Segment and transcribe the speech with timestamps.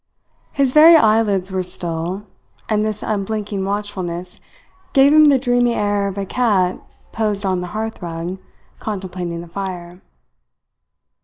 [0.51, 2.25] His very eyelids were still,
[2.67, 4.41] and this unblinking watchfulness
[4.93, 6.79] gave him the dreamy air of a cat
[7.11, 8.39] posed on a hearth rug
[8.79, 10.01] contemplating the fire.